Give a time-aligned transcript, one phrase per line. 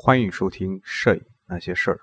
[0.00, 1.96] 欢迎收听《摄影那些事儿》。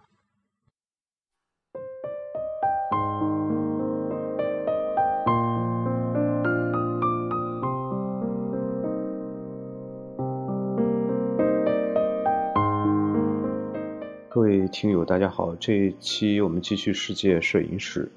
[14.28, 15.56] 各位听友，大家好！
[15.56, 18.12] 这一期我们继续世界摄影史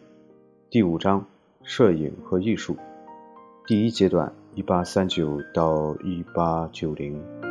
[0.69, 1.25] 第五章：
[1.63, 2.77] 摄影和艺术。
[3.65, 7.48] 第一阶段，一八三九到一八九零。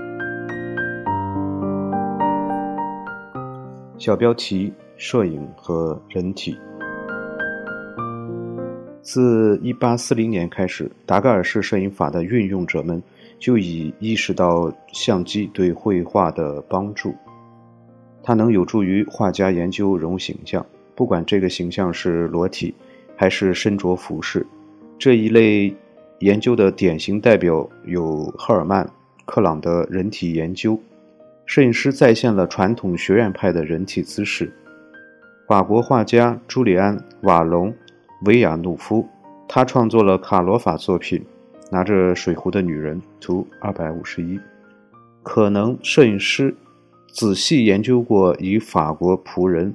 [4.00, 6.56] 小标题：摄影和人体。
[9.02, 13.02] 自一八四零年开始，达盖尔式摄影法的运用者们
[13.40, 17.16] 就已意识到相机对绘画的帮助。
[18.22, 22.76] 它能有助于画家研究人物形象，不管这个形象是裸体
[23.16, 24.46] 还是身着服饰。
[25.00, 25.76] 这一类
[26.20, 28.86] 研究的典型代表有赫尔曼·
[29.26, 30.80] 克朗的人体研究。
[31.48, 34.52] 摄影师再现了传统学院派的人体姿势。
[35.48, 37.72] 法国画家朱利安·瓦隆·
[38.26, 39.08] 维亚努夫，
[39.48, 41.20] 他创作了卡罗法作品
[41.72, 44.38] 《拿着水壶的女人》图二百五十一。
[45.24, 46.54] 可能摄影师
[47.08, 49.74] 仔细研究过以法国仆人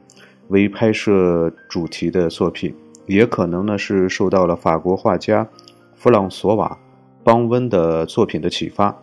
[0.48, 2.74] 为拍摄主题的作品，
[3.06, 5.48] 也可能呢是受到了法国画家
[5.94, 6.78] 弗朗索瓦·
[7.24, 8.94] 邦温的作品的启发。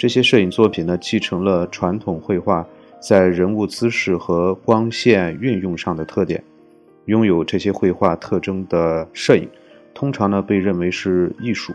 [0.00, 2.66] 这些摄影作品呢，继承了传统绘画
[3.00, 6.42] 在人物姿势和光线运用上的特点。
[7.04, 9.46] 拥有这些绘画特征的摄影，
[9.92, 11.74] 通常呢被认为是艺术，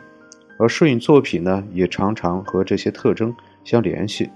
[0.57, 3.31] 而摄影作品呢也常常和这些特征
[3.63, 4.27] 相联系。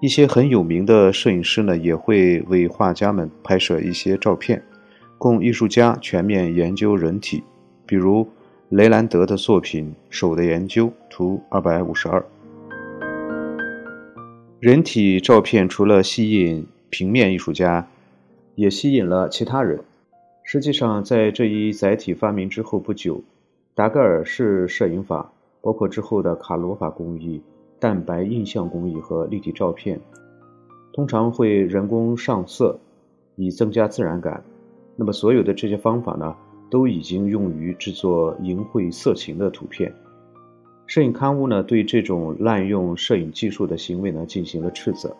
[0.00, 4.62] 一些很有名的摄影师呢，也会为画家们拍摄一些照片，
[5.18, 7.42] 供艺术家全面研究人体。
[7.84, 8.28] 比如
[8.68, 12.24] 雷兰德的作品《手的研究》图二百五十二。
[14.60, 17.88] 人体照片除了吸引平面艺术家，
[18.56, 19.80] 也吸引了其他人。
[20.44, 23.22] 实际上，在这一载体发明之后不久，
[23.74, 25.32] 达盖尔式摄影法，
[25.62, 27.40] 包括之后的卡罗法工艺、
[27.78, 29.98] 蛋白印象工艺和立体照片，
[30.92, 32.78] 通常会人工上色，
[33.36, 34.44] 以增加自然感。
[34.94, 36.36] 那么，所有的这些方法呢，
[36.68, 39.90] 都已经用于制作淫秽色情的图片。
[40.90, 45.16] 摄影刊物呢，对这种滥用摄影技术的行为呢进行了斥责。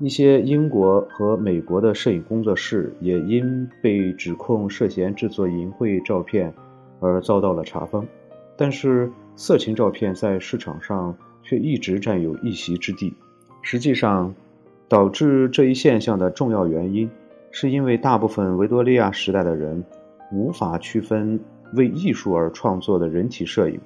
[0.00, 6.52] 一些英国和美国的摄影工作室也因被指控涉嫌制作淫秽照片
[7.00, 8.06] 而遭到了查封。
[8.54, 13.14] 但是，色情照片在市场上却一直占有一席之地。
[13.62, 14.34] 实际上，
[14.88, 17.08] 导致这一现象的重要原因，
[17.50, 19.82] 是因为大部分维多利亚时代的人
[20.30, 21.40] 无法区分
[21.72, 23.80] 为艺术而创作的人体摄影。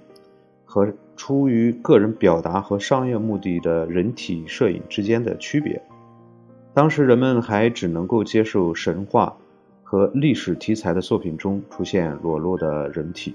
[0.71, 5.83] 和出于个人表达和商业目的的人体摄影之间的区别。
[6.73, 9.37] 当时人们还只能够接受神话
[9.83, 13.35] 和历史题材的作品中出现裸露的人体。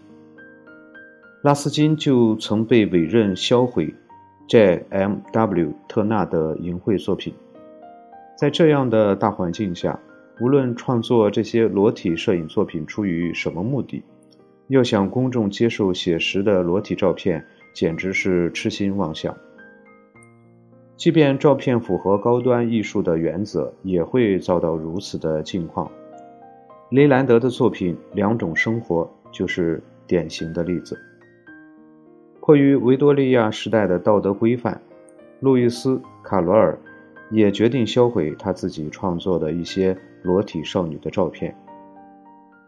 [1.42, 3.94] 拉斯金就曾被委任销毁
[4.48, 5.74] J.M.W.
[5.90, 7.34] 特纳的淫秽作品。
[8.38, 10.00] 在这样的大环境下，
[10.40, 14.02] 无论创作这些裸体摄影作品出于什么目的。
[14.68, 19.36] 要想公众接受写实的裸体照片，简直是痴心妄想。
[20.96, 25.92] 即便照片符合高端艺术的原则，也会遭到如此的境况。
[26.90, 30.98] 雷兰德的作品《两种生活》就是典型的例子。
[32.40, 34.82] 迫于维多利亚时代的道德规范，
[35.42, 36.80] 路易斯·卡罗尔
[37.30, 41.56] 也决定销毁他自己创作的一些裸体少女的照片。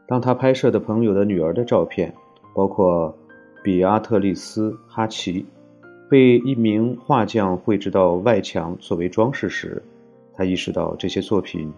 [0.07, 2.13] 当他拍摄的朋友的女儿的照片，
[2.55, 3.13] 包括
[3.61, 5.45] 比阿特丽斯·哈奇，
[6.09, 9.83] 被一名画匠绘制到外墙作为装饰时，
[10.33, 11.73] 他意识到这些作品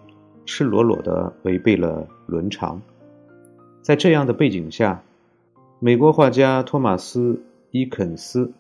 [0.46, 2.80] 赤裸裸地违背了伦常。
[3.82, 5.02] 在这样的背景下，
[5.80, 7.34] 美国画家托马斯·
[7.72, 8.52] 伊肯斯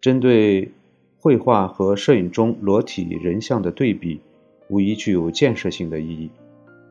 [0.00, 0.72] 针对
[1.18, 4.20] 绘画和摄影中裸体人像的对比，
[4.68, 6.28] 无疑具有建设性的意义。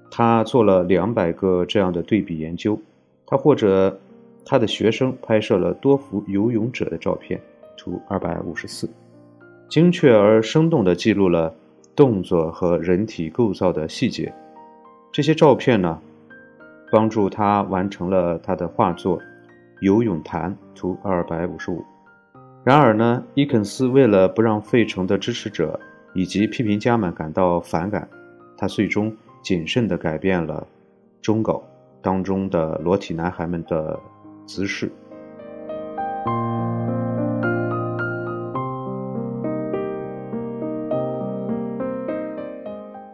[0.09, 2.79] 他做了两百个这样的对比研究，
[3.25, 3.99] 他或者
[4.45, 7.41] 他的学生拍摄了多幅游泳者的照片，
[7.75, 8.89] 图二百五十四，
[9.67, 11.53] 精确而生动地记录了
[11.95, 14.33] 动作和人体构造的细节。
[15.11, 15.99] 这些照片呢，
[16.91, 19.17] 帮助他完成了他的画作
[19.81, 21.83] 《游泳坛》，图二百五十五。
[22.63, 25.79] 然而呢，伊肯斯为了不让费城的支持者
[26.13, 28.07] 以及批评家们感到反感，
[28.57, 29.15] 他最终。
[29.45, 30.67] 谨慎地改变了
[31.21, 31.61] 中稿
[32.01, 33.99] 当中的裸体男孩们的
[34.47, 34.91] 姿势。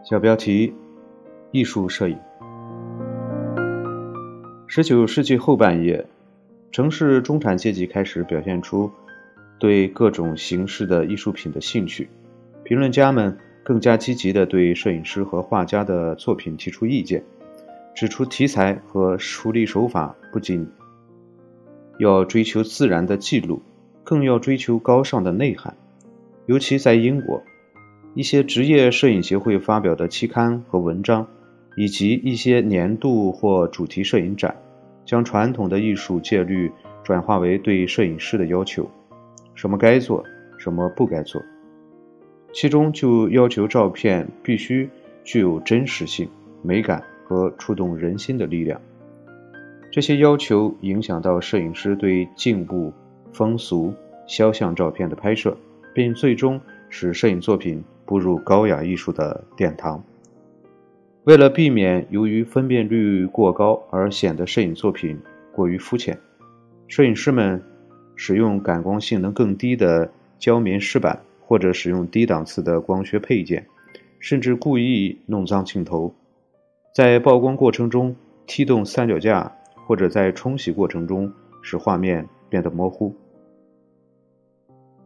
[0.02, 0.74] 小标题：
[1.50, 2.18] 艺术摄影。
[4.66, 6.06] 十九世纪后半叶，
[6.70, 8.90] 城市中产阶级开始表现出
[9.58, 12.08] 对各种形式的艺术品的兴趣。
[12.64, 17.22] 评论家们更加积极地对摄影师和画家的作品提出意见，
[17.94, 20.68] 指出题材和处理手法不仅
[21.98, 23.62] 要追求自然的记录，
[24.04, 25.76] 更要追求高尚的内涵。
[26.46, 27.42] 尤其在英国，
[28.14, 31.26] 一些职业摄影协会发表的期刊和文章。
[31.74, 34.54] 以及一些年度或主题摄影展，
[35.06, 36.70] 将传统的艺术戒律
[37.02, 38.86] 转化为对摄影师的要求：
[39.54, 40.22] 什么该做，
[40.58, 41.42] 什么不该做。
[42.52, 44.88] 其中就要求照片必须
[45.24, 46.28] 具有真实性、
[46.62, 48.80] 美感和触动人心的力量。
[49.90, 52.92] 这些要求影响到摄影师对静物、
[53.32, 53.92] 风俗、
[54.26, 55.56] 肖像照片的拍摄，
[55.94, 60.02] 并最终使摄影作品步入高雅艺术的殿堂。
[61.24, 65.18] 为了避免由于分辨率过高而显得摄影作品
[65.52, 66.18] 过于肤浅，
[66.88, 67.62] 摄影师们
[68.16, 71.22] 使用感光性能更低的胶棉湿板，
[71.52, 73.66] 或者使用低档次的光学配件，
[74.20, 76.14] 甚至故意弄脏镜头，
[76.94, 78.16] 在曝光过程中
[78.46, 79.54] 踢动三脚架，
[79.86, 83.14] 或者在冲洗过程中使画面变得模糊。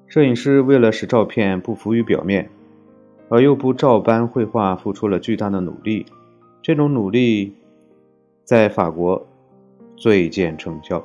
[0.06, 2.48] 摄影师为了使照片不浮于表面。
[3.28, 6.06] 而又不照搬绘画，付出了巨大的努力。
[6.62, 7.56] 这种努力
[8.44, 9.26] 在法国
[9.96, 11.04] 最见成效。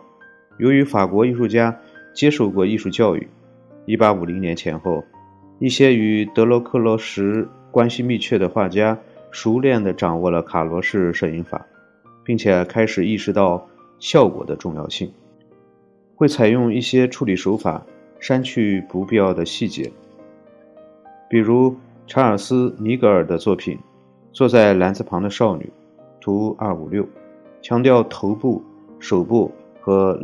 [0.59, 1.75] 由于法国艺术家
[2.13, 3.27] 接受过艺术教育
[3.87, 5.03] ，1850年前后，
[5.61, 8.97] 一些与德罗克罗什关系密切的画家
[9.29, 11.65] 熟练地掌握了卡罗式摄影法，
[12.23, 13.65] 并且开始意识到
[13.99, 15.13] 效果的重要性，
[16.15, 17.85] 会采用一些处理手法，
[18.19, 19.89] 删去不必要的细节，
[21.29, 21.73] 比如。
[22.07, 23.77] 查尔斯·尼格尔的作品
[24.33, 25.63] 《坐在篮子旁的少女》
[26.19, 27.07] 图二五六，
[27.61, 28.61] 强调头部、
[28.99, 29.49] 手部
[29.79, 30.19] 和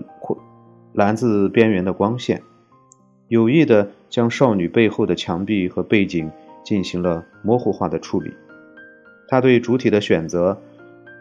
[0.92, 2.42] 篮子边缘的光线，
[3.30, 6.32] 有意的将少女背后的墙壁和背景
[6.64, 8.34] 进行了模糊化的处理。
[9.28, 10.62] 他对主体的选择，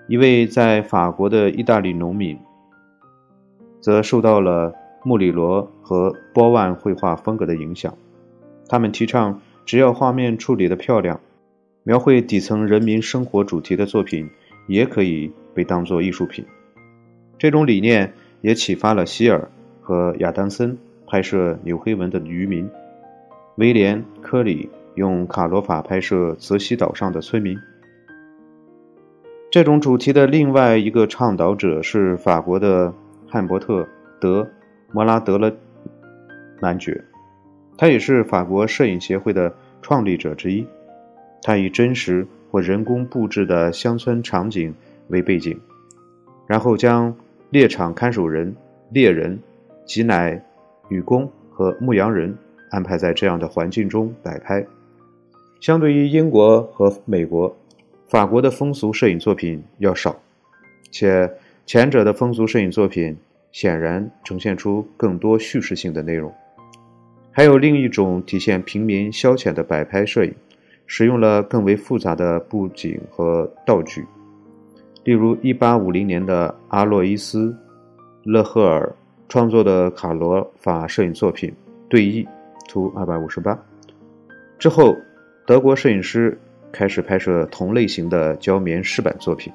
[0.09, 2.38] 一位在法国的意大利农民，
[3.81, 4.75] 则受到了
[5.05, 7.94] 穆里罗和波万绘画风格的影响。
[8.69, 9.41] 他们提倡。
[9.67, 11.19] 只要画面处理的漂亮，
[11.83, 14.31] 描绘底层人民生活主题的作品
[14.69, 16.44] 也可以被当作艺术品。
[17.37, 18.12] 这种理念
[18.43, 19.50] 也启发了希尔
[19.81, 22.69] 和亚当森拍摄纽黑文的渔民，
[23.56, 27.56] 威廉·科里用卡罗法拍摄泽西岛上的村民。
[29.50, 32.93] 这种主题的另外一个倡导者是法国的
[33.26, 33.82] 汉伯特·
[34.20, 34.43] 德·
[34.93, 35.53] 摩拉德勒
[36.61, 37.03] 男爵。
[37.79, 40.67] 他也是法国摄影协会的创立者之一。
[41.43, 44.75] 他以真实或人工布置的乡村场景
[45.09, 45.59] 为背景，
[46.47, 47.14] 然后将
[47.50, 48.56] 猎场看守人、
[48.91, 49.38] 猎人、
[49.85, 50.43] 挤奶
[50.88, 52.37] 女工和牧羊人
[52.71, 54.67] 安排在这样的环境中摆拍。
[55.61, 57.56] 相对于英国和美国，
[58.09, 60.15] 法国的风俗摄影作品要少，
[60.91, 61.31] 且
[61.65, 63.17] 前者的风俗摄影作品
[63.53, 66.33] 显然呈现出更多叙事性的内容。
[67.33, 70.35] 还有另一种体现平民消遣的摆拍摄影，
[70.87, 74.05] 使用了更为复杂的布景和道具，
[75.05, 77.49] 例如1850年的阿洛伊斯·
[78.25, 78.95] 勒赫尔
[79.28, 81.50] 创作的卡罗法摄影作品
[81.88, 82.25] 《对弈》
[82.68, 83.59] 图258。
[84.59, 84.97] 之后，
[85.45, 86.38] 德国摄影师
[86.71, 89.52] 开始拍摄同类型的胶棉湿板作品，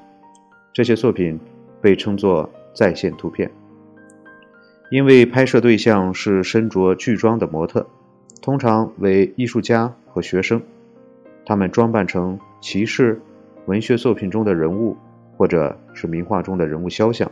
[0.72, 1.40] 这些作品
[1.80, 3.50] 被称作在线图片。
[4.90, 7.86] 因为拍摄对象是身着剧装的模特，
[8.42, 10.60] 通常为艺术家和学生，
[11.46, 13.18] 他们装扮成骑士、
[13.64, 14.94] 文学作品中的人物，
[15.38, 17.30] 或者是名画中的人物肖像。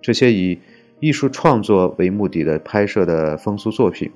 [0.00, 0.58] 这些以
[1.02, 4.08] 艺术创作为目的的拍摄的风俗作品，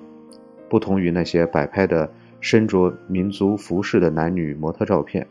[0.70, 2.08] 不同于那些摆拍的
[2.40, 5.26] 身着民族服饰的男女模特照片。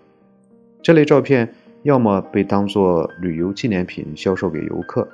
[0.82, 5.08] 这类照片要么被当作旅游纪念品销售给游客，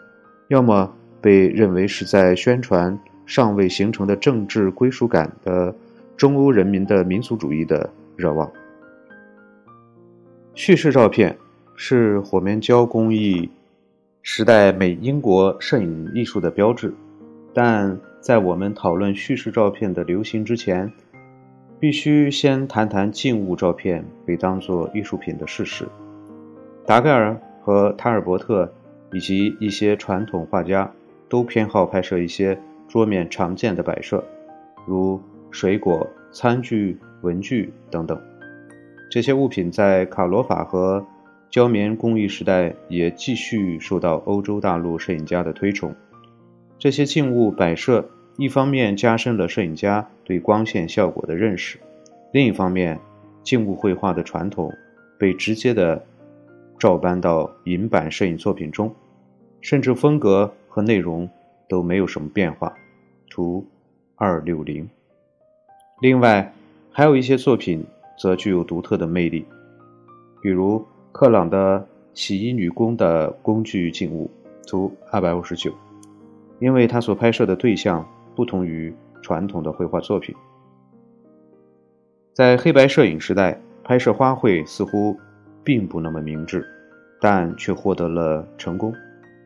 [0.50, 0.92] 要么。
[1.24, 5.76] 被认为是在宣传尚未形成的政治归属感的
[6.18, 8.52] 中欧人民的民族主义的热望。
[10.56, 11.38] 叙事照片
[11.76, 13.48] 是火面胶工艺
[14.24, 16.94] 时代美英国摄影艺术的标志，
[17.54, 20.92] 但在我们讨论叙事照片的流行之前，
[21.80, 25.88] 必须先谈谈静物照片被当作艺术品的事实。
[26.86, 28.72] 达盖尔和塔尔伯特
[29.12, 30.92] 以及一些传统画家。
[31.32, 32.60] 都偏好拍摄一些
[32.90, 34.22] 桌面常见的摆设，
[34.86, 35.18] 如
[35.50, 38.22] 水果、餐具、文具等等。
[39.10, 41.02] 这些物品在卡罗法和
[41.52, 45.94] 胶棉工艺时代也继续受到欧洲大陆摄影家的推崇。
[46.80, 51.78] 这些静物摆设，一方面加深了摄影家对光线效果的认识，
[52.32, 52.98] 另一方面，
[53.44, 54.74] 静物绘画的传统
[55.20, 56.02] 被直接的
[56.80, 58.96] 照搬到银版摄影作品中，
[59.60, 61.30] 甚至风格和内容
[61.68, 62.74] 都没有什么变化。
[63.30, 63.68] 图
[64.16, 64.90] 二六零。
[66.00, 66.54] 另外，
[66.92, 67.86] 还有一些作品
[68.18, 69.46] 则具有独特的魅力，
[70.42, 74.30] 比如克朗的洗衣女工的工具静物，
[74.66, 75.74] 图二百五十九。
[76.60, 80.36] 因为他所拍摄的对象不同于传统的绘画作品，
[82.34, 85.18] 在黑白摄影时代，拍摄花卉似乎
[85.64, 86.66] 并不那么明智，
[87.20, 88.94] 但却获得了成功。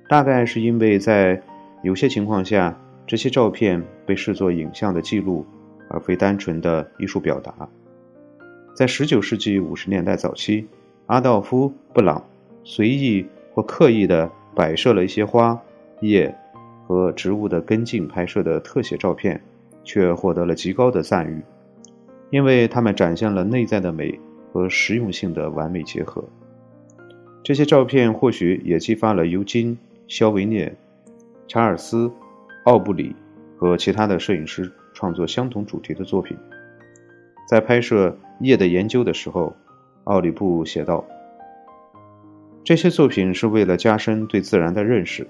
[0.09, 1.41] 大概是因为在
[1.83, 5.45] 有些情况下，这些照片被视作影像的记录。
[5.87, 7.53] 而非单纯的艺术表达。
[8.75, 10.67] 在19世纪50年代早期，
[11.07, 12.23] 阿道夫·布朗
[12.63, 15.59] 随意或刻意地摆设了一些花、
[16.01, 16.35] 叶
[16.87, 19.41] 和植物的根茎拍摄的特写照片，
[19.83, 21.41] 却获得了极高的赞誉，
[22.29, 24.19] 因为他们展现了内在的美
[24.51, 26.23] 和实用性的完美结合。
[27.43, 29.75] 这些照片或许也激发了尤金·
[30.07, 30.75] 肖维涅、
[31.47, 32.07] 查尔斯·
[32.63, 33.15] 奥布里
[33.57, 34.71] 和其他的摄影师。
[34.97, 36.37] 创作相同主题的作品。
[37.49, 39.53] 在拍摄叶的研究的时候，
[40.05, 41.03] 奥里布写道
[42.63, 45.27] ：“这些作品是为了加深对自然的认识，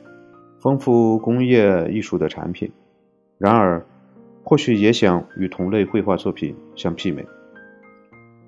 [0.59, 2.71] 丰富工业艺术的产品。
[3.37, 3.85] 然而，
[4.43, 7.25] 或许也想与同类绘画作品相媲美。”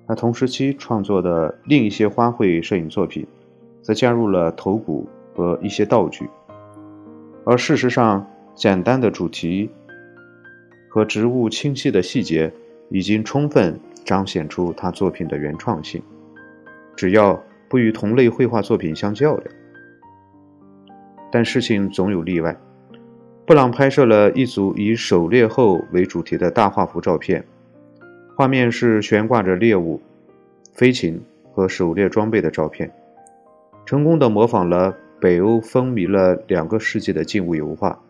[0.06, 3.26] 他同时期创作的另一些花卉摄影作品，
[3.82, 6.28] 则加入了头骨和一些道具，
[7.44, 9.70] 而事实上，简单的主题。
[10.90, 12.50] 和植物清晰的细节
[12.88, 16.02] 已经充分彰显出他作品的原创性，
[16.98, 19.54] 只要不与同类绘画作品相较量。
[21.30, 22.56] 但事情总有例外。
[23.46, 27.44] 布朗拍摄了一组以狩猎后为主题的大画幅照片，
[28.34, 30.02] 画面是悬挂着猎物、
[30.72, 32.90] 飞禽和狩猎装备的照片，
[33.86, 38.02] 成功的模仿了北欧风靡了两个世纪的静物油画。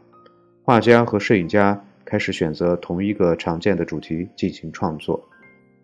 [0.63, 1.85] 画家和摄影家。
[2.11, 5.29] 开始选择同一个常见的主题进行创作，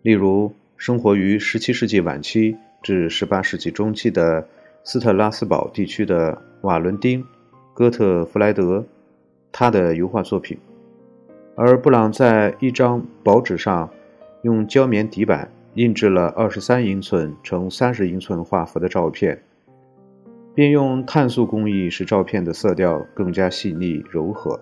[0.01, 4.47] 例如生活于17世纪晚期至18世纪中期的
[4.83, 7.19] 斯特拉斯堡地区的瓦伦丁·
[7.73, 8.85] 哥特弗莱德，
[9.51, 10.55] 他的油画作品。
[11.55, 13.89] 而布朗在一张薄纸上
[14.43, 19.41] 用胶棉底板印制了23英寸乘30英寸画幅的照片，
[20.53, 24.59] 并用碳素工艺使照片的色调更加细腻柔和。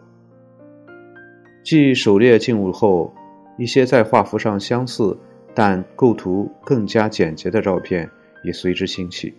[1.61, 3.13] 继狩猎静物后，
[3.57, 5.17] 一些在画幅上相似
[5.53, 8.09] 但构图更加简洁的照片
[8.43, 9.33] 也随之兴起。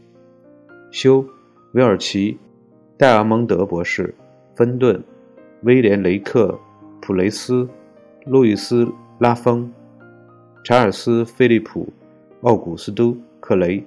[0.90, 1.23] 休·
[1.73, 2.38] 威尔奇、
[2.97, 4.14] 戴尔蒙德博士、
[4.54, 5.02] 芬顿、
[5.62, 6.59] 威廉·雷克、
[7.00, 7.68] 普雷斯、
[8.26, 8.85] 路易斯·
[9.18, 9.73] 拉风、
[10.62, 11.92] 查尔斯·菲利普、
[12.42, 13.85] 奥古斯都·克雷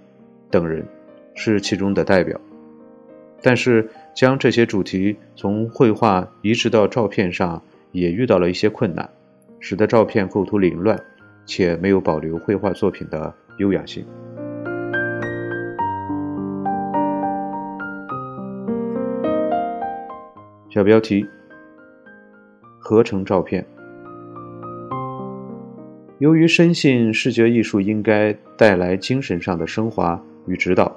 [0.52, 0.86] 等人
[1.34, 2.40] 是其中的代表。
[3.42, 7.62] 但是，将这些主题从绘画移植到照片上。
[7.94, 9.10] 也遇到了一些困难，
[9.60, 11.02] 使得照片构图凌乱，
[11.48, 14.06] 且没有保留绘画作品的优雅性。
[20.70, 21.26] 小标题：
[22.78, 23.66] 合成照片。
[26.20, 30.96] 由于深信视觉艺术应该带来精神上的升华与指导，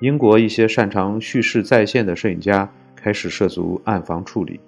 [0.00, 4.58] 英国一些擅长叙事再现的摄影家开始涉足暗房处理。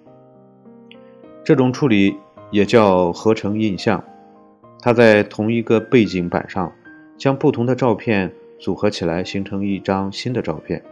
[1.43, 2.17] 这种处理
[2.51, 4.03] 也叫合成印象。
[4.81, 6.73] 他在同一个背景板上
[7.17, 10.83] 将不同的照片组合起来，形成一张新的照片。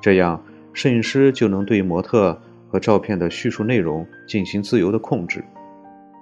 [0.00, 0.42] 这样，
[0.72, 5.44] 摄影师就能对模特和照片的叙述内容进行自由的控制。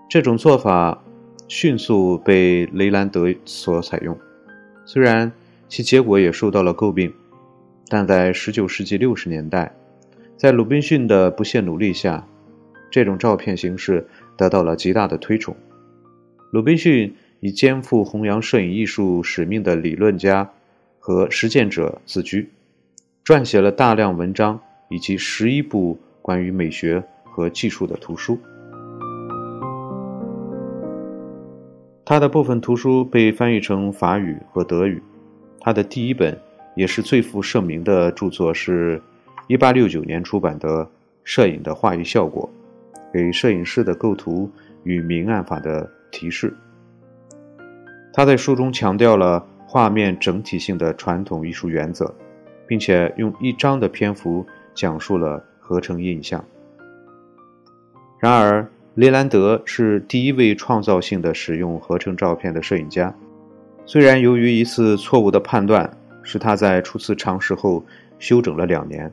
[0.08, 1.02] 这种做法
[1.48, 4.16] 迅速被雷兰德所采用，
[4.84, 5.30] 虽然
[5.68, 7.12] 其结果也受到了诟病，
[7.88, 9.74] 但在19世纪60年代，
[10.36, 12.26] 在鲁滨逊的不懈努力下。
[12.90, 14.06] 这种照片形式
[14.36, 15.56] 得到了极大的推崇。
[16.54, 20.48] 鲁滨逊以肩负弘扬摄影艺术使命的理论家
[21.00, 22.48] 和实践者自居，
[23.24, 28.38] 撰写了大量文章以及十一部关于美学和技术的图书。
[32.04, 35.02] 他的部分图书被翻译成法语和德语。
[35.58, 36.38] 他的第一本
[36.76, 39.02] 也是最负盛名的著作是
[39.48, 40.84] 1869年出版的
[41.24, 42.48] 《摄影的话语效果》。
[43.12, 44.48] 给摄影师的构图
[44.84, 46.56] 与明暗法的提示。
[48.12, 52.14] 他在书中强调了画面整体性的传统艺术原则，
[52.68, 56.42] 并且用一章的篇幅讲述了合成印象。
[58.20, 63.12] 然而，雷兰德是第一位创造性的使用合成照片的摄影家。
[63.84, 65.90] 虽然由于一次错误的判断，
[66.22, 67.84] 使他在初次尝试后
[68.20, 69.12] 休整了两年，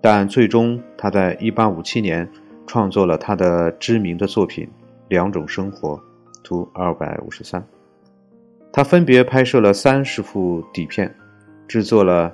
[0.00, 2.28] 但最终他在1857年
[2.66, 4.64] 创作了他的知名的作品
[5.08, 5.90] 《两种生活》
[6.46, 7.60] 图253。
[8.72, 11.12] 他分别拍摄了三十幅底片，
[11.66, 12.32] 制作了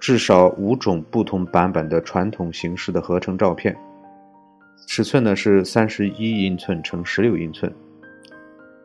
[0.00, 3.76] 至少五种不同版本的传统形式的合成照片，
[4.86, 7.70] 尺寸呢是三十一英寸乘十六英寸。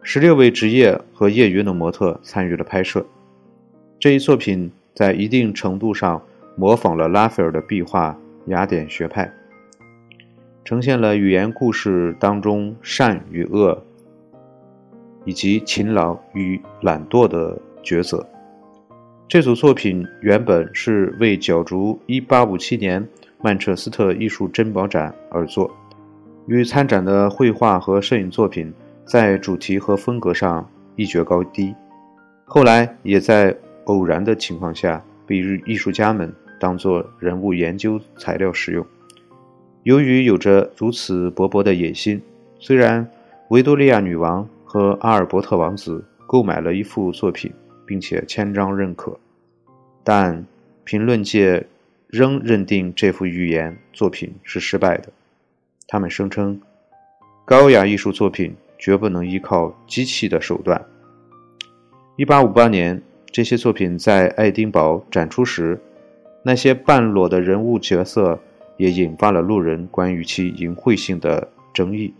[0.01, 3.05] 十六位职业和业余的模特参与了拍摄。
[3.99, 6.21] 这一作品在一定程度上
[6.57, 9.31] 模仿了拉斐尔的壁画雅典学派，
[10.65, 13.81] 呈现了语言故事当中善与恶，
[15.25, 18.25] 以及勤劳与懒惰的抉择。
[19.27, 23.07] 这组作品原本是为角逐1857年
[23.41, 25.69] 曼彻斯特艺术珍宝展而作，
[26.47, 28.73] 与参展的绘画和摄影作品。
[29.05, 30.65] 在主题和风格上
[30.95, 31.75] 一决高低，
[32.45, 33.53] 后来也在
[33.83, 38.85] 偶然的情况下被艺术家们当作人物研究材料使用。
[39.83, 42.21] 由于有着如此勃勃的野心，
[42.59, 43.05] 虽然
[43.49, 47.53] 维多利亚女王和阿尔伯特王子购买了一幅作品，
[47.85, 49.15] 并且签章认可，
[50.03, 50.43] 但
[50.83, 51.63] 评论界
[52.07, 55.09] 仍认定这幅寓言作品是失败的。
[55.87, 56.59] 他们声称，
[57.45, 58.55] 高雅艺术作品。
[58.79, 60.85] 绝不能依靠机器的手段。
[62.17, 63.01] 一八五八年，
[63.31, 65.79] 这些作品在爱丁堡展出时，
[66.43, 68.37] 那些半裸的人物角色
[68.75, 72.13] 也引发了路人关于其淫秽性的争议。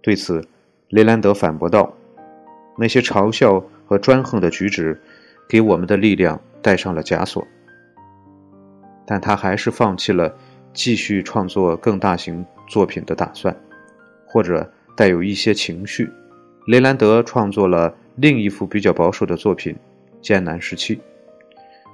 [0.00, 0.42] 对此，
[0.88, 1.94] 雷兰德反驳道
[2.78, 5.00] ：“那些嘲笑和专横的举止，
[5.48, 7.46] 给我们的力量戴上了枷锁。”
[9.06, 10.36] 但他还是放弃了
[10.72, 13.56] 继续创作更大型作品的打算，
[14.26, 14.70] 或者。
[14.98, 16.10] 带有一些情绪，
[16.68, 19.74] 雷兰德创作了另一幅比较保守的作品
[20.22, 20.96] 《艰难时期》。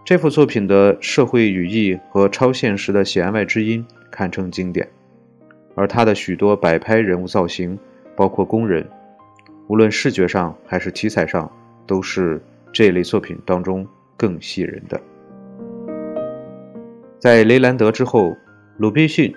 [0.05, 4.88] 这幅作品的社会语义和超现实的弦外之音堪称经典，
[5.75, 7.77] 而他的许多摆拍人物造型，
[8.16, 8.88] 包括工人，
[9.68, 11.51] 无论视觉上还是题材上，
[11.87, 15.01] 都是这类作品当中更吸引人的。
[17.18, 18.37] 在雷兰德之后，
[18.79, 19.35] 鲁滨逊，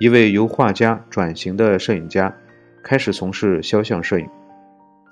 [0.00, 2.34] 一位由画家转型的摄影家。
[2.84, 4.28] 开始从事肖像摄影，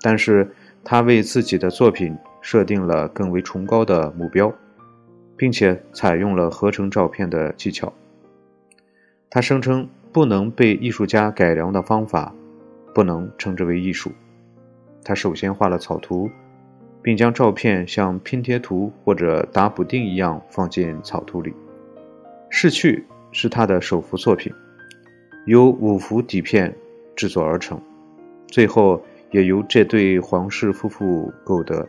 [0.01, 0.51] 但是
[0.83, 4.53] 他为自己的作品设定了更为崇高的目标，
[5.37, 7.93] 并且采用了合成照片的技巧。
[9.29, 12.35] 他声称，不能被艺术家改良的方法，
[12.93, 14.11] 不能称之为艺术。
[15.03, 16.29] 他首先画了草图，
[17.01, 21.51] 并将照片像拼贴图或者打补丁一样放进草图里。
[22.49, 22.97] 《逝去》
[23.31, 24.53] 是他的首幅作品，
[25.45, 26.73] 由五幅底片。
[27.13, 27.79] 制作而成，
[28.47, 28.99] 最后
[29.31, 31.87] 也由这对皇室夫妇购得。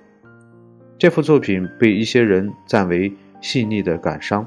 [0.99, 3.11] 这幅作品被一些人赞为
[3.41, 4.47] 细腻的感伤，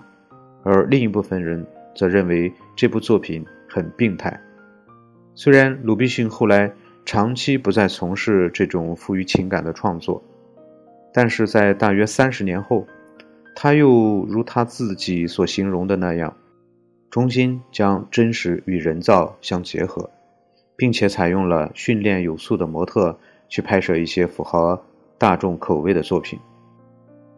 [0.64, 1.66] 而另一部分人
[1.96, 4.40] 则认为这部作品很病态。
[5.36, 6.72] 虽然鲁滨逊后来
[7.06, 10.24] 长期不再从事这种富于情感的创作，
[11.14, 12.88] 但是在大约三十年后，
[13.56, 16.36] 他又如他自己所形容的那样，
[17.12, 20.10] 重新将真实与人造相结合。
[20.78, 23.18] 并且采用了训练有素的模特
[23.48, 24.84] 去拍摄一些符合
[25.18, 26.38] 大众口味的作品。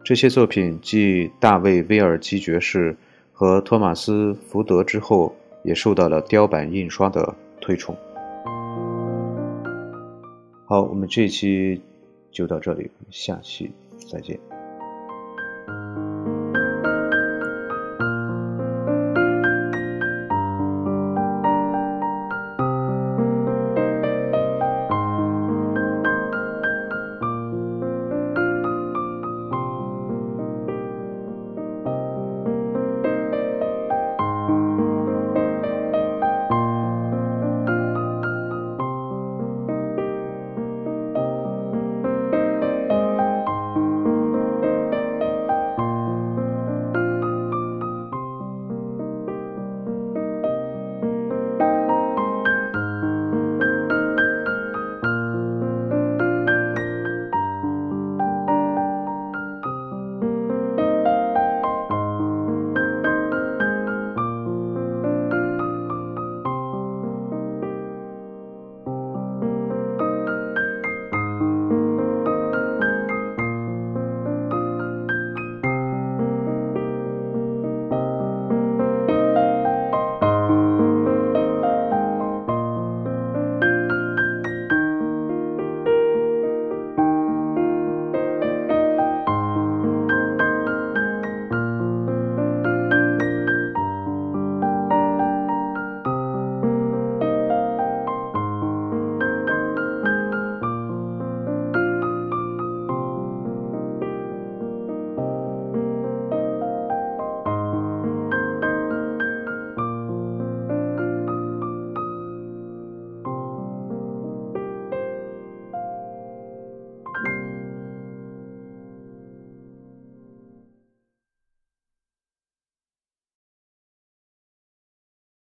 [0.02, 2.96] 这些作品继大卫·威尔基爵士
[3.32, 7.32] 和托马斯·福德之后，也受到了雕版印刷的
[7.68, 7.94] 推崇。
[10.64, 11.82] 好，我们这一期
[12.30, 13.70] 就到这里，我们下期
[14.10, 14.40] 再见。